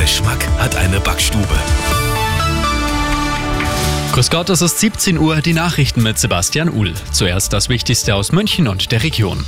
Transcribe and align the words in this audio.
Geschmack 0.00 0.48
hat 0.56 0.76
eine 0.76 0.98
Backstube. 0.98 1.46
Grüß 4.12 4.30
Gott, 4.30 4.48
es 4.48 4.62
ist 4.62 4.80
17 4.80 5.18
Uhr, 5.18 5.42
die 5.42 5.52
Nachrichten 5.52 6.02
mit 6.02 6.18
Sebastian 6.18 6.70
Uhl. 6.70 6.94
Zuerst 7.12 7.52
das 7.52 7.68
Wichtigste 7.68 8.14
aus 8.14 8.32
München 8.32 8.66
und 8.66 8.92
der 8.92 9.02
Region. 9.02 9.44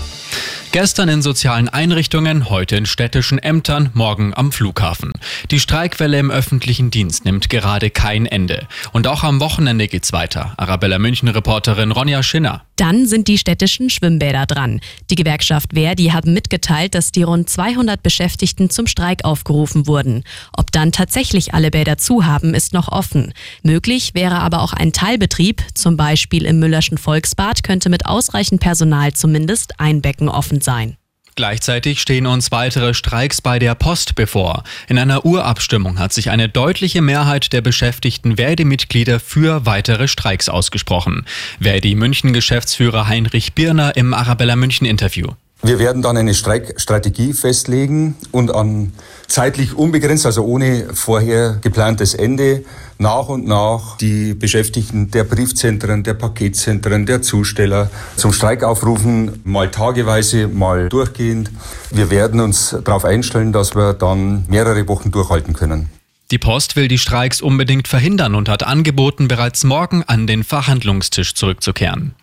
Gestern 0.72 1.10
in 1.10 1.20
sozialen 1.20 1.68
Einrichtungen, 1.68 2.48
heute 2.48 2.76
in 2.76 2.86
städtischen 2.86 3.38
Ämtern, 3.38 3.90
morgen 3.92 4.32
am 4.34 4.52
Flughafen. 4.52 5.12
Die 5.50 5.60
Streikwelle 5.60 6.18
im 6.18 6.30
öffentlichen 6.30 6.90
Dienst 6.90 7.26
nimmt 7.26 7.50
gerade 7.50 7.90
kein 7.90 8.24
Ende. 8.24 8.66
Und 8.90 9.06
auch 9.06 9.22
am 9.22 9.38
Wochenende 9.40 9.86
geht's 9.86 10.14
weiter. 10.14 10.54
Arabella 10.56 10.98
München-Reporterin 10.98 11.92
Ronja 11.92 12.22
Schinner. 12.22 12.62
Dann 12.76 13.06
sind 13.06 13.28
die 13.28 13.36
städtischen 13.36 13.90
Schwimmbäder 13.90 14.46
dran. 14.46 14.80
Die 15.10 15.14
Gewerkschaft 15.14 15.74
Verdi 15.74 16.06
haben 16.06 16.32
mitgeteilt, 16.32 16.94
dass 16.94 17.12
die 17.12 17.22
rund 17.22 17.50
200 17.50 18.02
Beschäftigten 18.02 18.70
zum 18.70 18.86
Streik 18.86 19.26
aufgerufen 19.26 19.86
wurden. 19.86 20.24
Ob 20.56 20.72
dann 20.72 20.90
tatsächlich 20.90 21.52
alle 21.52 21.70
Bäder 21.70 21.98
zu 21.98 22.24
haben, 22.24 22.54
ist 22.54 22.72
noch 22.72 22.88
offen. 22.88 23.34
Möglich 23.62 24.14
wäre 24.14 24.36
aber 24.36 24.62
auch 24.62 24.72
ein 24.72 24.94
Teilbetrieb, 24.94 25.62
zum 25.74 25.98
Beispiel 25.98 26.46
im 26.46 26.60
Müllerschen 26.60 26.96
Volksbad 26.96 27.62
könnte 27.62 27.90
mit 27.90 28.06
ausreichend 28.06 28.62
Personal 28.62 29.12
zumindest 29.12 29.78
ein 29.78 30.00
Becken 30.00 30.30
offen 30.30 30.61
sein. 30.64 30.96
Gleichzeitig 31.34 32.00
stehen 32.00 32.26
uns 32.26 32.52
weitere 32.52 32.92
Streiks 32.92 33.40
bei 33.40 33.58
der 33.58 33.74
Post 33.74 34.14
bevor. 34.14 34.64
In 34.88 34.98
einer 34.98 35.24
Urabstimmung 35.24 35.98
hat 35.98 36.12
sich 36.12 36.28
eine 36.28 36.48
deutliche 36.48 37.00
Mehrheit 37.00 37.54
der 37.54 37.62
beschäftigten 37.62 38.36
Verdi-Mitglieder 38.36 39.18
für 39.18 39.64
weitere 39.64 40.08
Streiks 40.08 40.50
ausgesprochen. 40.50 41.24
Verdi-München-Geschäftsführer 41.60 43.08
Heinrich 43.08 43.54
Birner 43.54 43.96
im 43.96 44.12
Arabella 44.12 44.56
München-Interview. 44.56 45.28
Wir 45.64 45.78
werden 45.78 46.02
dann 46.02 46.16
eine 46.16 46.34
Streikstrategie 46.34 47.32
festlegen 47.34 48.16
und 48.32 48.52
an 48.52 48.92
zeitlich 49.28 49.76
unbegrenzt, 49.76 50.26
also 50.26 50.44
ohne 50.44 50.88
vorher 50.92 51.58
geplantes 51.60 52.14
Ende, 52.14 52.64
nach 52.98 53.28
und 53.28 53.46
nach 53.46 53.96
die 53.96 54.34
Beschäftigten 54.34 55.12
der 55.12 55.22
Briefzentren, 55.22 56.02
der 56.02 56.14
Paketzentren, 56.14 57.06
der 57.06 57.22
Zusteller 57.22 57.90
zum 58.16 58.32
Streik 58.32 58.64
aufrufen, 58.64 59.40
mal 59.44 59.70
tageweise, 59.70 60.48
mal 60.48 60.88
durchgehend. 60.88 61.52
Wir 61.92 62.10
werden 62.10 62.40
uns 62.40 62.76
darauf 62.82 63.04
einstellen, 63.04 63.52
dass 63.52 63.76
wir 63.76 63.94
dann 63.94 64.44
mehrere 64.48 64.88
Wochen 64.88 65.12
durchhalten 65.12 65.54
können. 65.54 65.90
Die 66.32 66.38
Post 66.38 66.74
will 66.74 66.88
die 66.88 66.98
Streiks 66.98 67.40
unbedingt 67.40 67.86
verhindern 67.86 68.34
und 68.34 68.48
hat 68.48 68.64
angeboten, 68.64 69.28
bereits 69.28 69.62
morgen 69.62 70.02
an 70.02 70.26
den 70.26 70.42
Verhandlungstisch 70.42 71.34
zurückzukehren. 71.34 72.16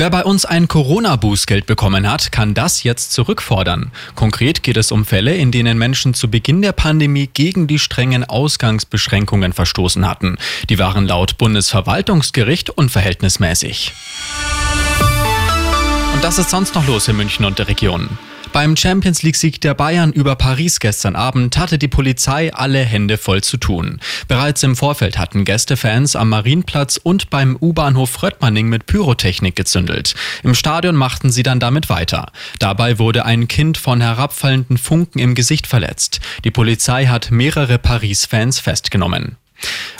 Wer 0.00 0.10
bei 0.10 0.24
uns 0.24 0.44
ein 0.44 0.68
Corona-Bußgeld 0.68 1.66
bekommen 1.66 2.08
hat, 2.08 2.30
kann 2.30 2.54
das 2.54 2.84
jetzt 2.84 3.10
zurückfordern. 3.10 3.90
Konkret 4.14 4.62
geht 4.62 4.76
es 4.76 4.92
um 4.92 5.04
Fälle, 5.04 5.34
in 5.34 5.50
denen 5.50 5.76
Menschen 5.76 6.14
zu 6.14 6.30
Beginn 6.30 6.62
der 6.62 6.70
Pandemie 6.70 7.26
gegen 7.26 7.66
die 7.66 7.80
strengen 7.80 8.22
Ausgangsbeschränkungen 8.22 9.52
verstoßen 9.52 10.06
hatten. 10.06 10.38
Die 10.68 10.78
waren 10.78 11.04
laut 11.04 11.36
Bundesverwaltungsgericht 11.36 12.70
unverhältnismäßig. 12.70 13.92
Und 16.18 16.24
das 16.24 16.38
ist 16.38 16.50
sonst 16.50 16.74
noch 16.74 16.84
los 16.88 17.06
in 17.06 17.16
München 17.16 17.44
und 17.44 17.60
der 17.60 17.68
Region. 17.68 18.08
Beim 18.52 18.76
Champions 18.76 19.22
League-Sieg 19.22 19.60
der 19.60 19.74
Bayern 19.74 20.12
über 20.12 20.34
Paris 20.34 20.80
gestern 20.80 21.14
Abend 21.14 21.56
hatte 21.56 21.78
die 21.78 21.86
Polizei 21.86 22.52
alle 22.52 22.80
Hände 22.80 23.18
voll 23.18 23.40
zu 23.40 23.56
tun. 23.56 24.00
Bereits 24.26 24.64
im 24.64 24.74
Vorfeld 24.74 25.16
hatten 25.16 25.44
Gästefans 25.44 26.16
am 26.16 26.30
Marienplatz 26.30 26.96
und 27.00 27.30
beim 27.30 27.56
U-Bahnhof 27.60 28.20
Röttmanning 28.20 28.68
mit 28.68 28.86
Pyrotechnik 28.86 29.54
gezündelt. 29.54 30.16
Im 30.42 30.56
Stadion 30.56 30.96
machten 30.96 31.30
sie 31.30 31.44
dann 31.44 31.60
damit 31.60 31.88
weiter. 31.88 32.32
Dabei 32.58 32.98
wurde 32.98 33.24
ein 33.24 33.46
Kind 33.46 33.78
von 33.78 34.00
herabfallenden 34.00 34.76
Funken 34.76 35.20
im 35.20 35.36
Gesicht 35.36 35.68
verletzt. 35.68 36.18
Die 36.42 36.50
Polizei 36.50 37.06
hat 37.06 37.30
mehrere 37.30 37.78
Paris-Fans 37.78 38.58
festgenommen. 38.58 39.36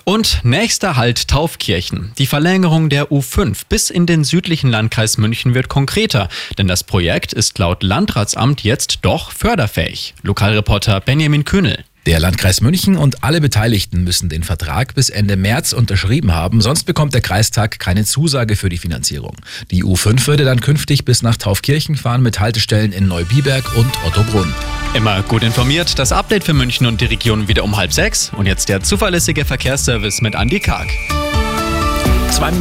Und 0.08 0.40
nächster 0.42 0.96
Halt 0.96 1.28
Taufkirchen. 1.28 2.12
Die 2.16 2.24
Verlängerung 2.24 2.88
der 2.88 3.10
U5 3.10 3.64
bis 3.68 3.90
in 3.90 4.06
den 4.06 4.24
südlichen 4.24 4.70
Landkreis 4.70 5.18
München 5.18 5.52
wird 5.52 5.68
konkreter, 5.68 6.30
denn 6.56 6.66
das 6.66 6.82
Projekt 6.82 7.34
ist 7.34 7.58
laut 7.58 7.82
Landratsamt 7.82 8.64
jetzt 8.64 9.00
doch 9.02 9.32
förderfähig. 9.32 10.14
Lokalreporter 10.22 11.02
Benjamin 11.02 11.44
Kühnel. 11.44 11.84
Der 12.06 12.20
Landkreis 12.20 12.62
München 12.62 12.96
und 12.96 13.22
alle 13.22 13.42
Beteiligten 13.42 14.02
müssen 14.02 14.30
den 14.30 14.44
Vertrag 14.44 14.94
bis 14.94 15.10
Ende 15.10 15.36
März 15.36 15.74
unterschrieben 15.74 16.32
haben, 16.32 16.62
sonst 16.62 16.84
bekommt 16.84 17.12
der 17.12 17.20
Kreistag 17.20 17.78
keine 17.78 18.06
Zusage 18.06 18.56
für 18.56 18.70
die 18.70 18.78
Finanzierung. 18.78 19.36
Die 19.70 19.84
U5 19.84 20.26
würde 20.26 20.46
dann 20.46 20.62
künftig 20.62 21.04
bis 21.04 21.20
nach 21.20 21.36
Taufkirchen 21.36 21.96
fahren 21.96 22.22
mit 22.22 22.40
Haltestellen 22.40 22.92
in 22.92 23.08
Neubiberg 23.08 23.76
und 23.76 23.92
Ottobrunn. 24.06 24.54
Immer 24.94 25.22
gut 25.22 25.42
informiert, 25.42 25.98
das 25.98 26.12
Update 26.12 26.44
für 26.44 26.54
München 26.54 26.86
und 26.86 27.00
die 27.00 27.04
Region 27.04 27.46
wieder 27.46 27.62
um 27.62 27.76
halb 27.76 27.92
sechs. 27.92 28.32
Und 28.34 28.46
jetzt 28.46 28.68
der 28.68 28.82
zuverlässige 28.82 29.44
Verkehrsservice 29.44 30.22
mit 30.22 30.34
Andy 30.34 30.60
Karg. 30.60 30.88